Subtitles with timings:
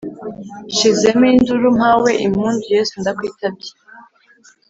[0.71, 3.71] Nshizemo induru mpawe impundu yesu ndakwitabye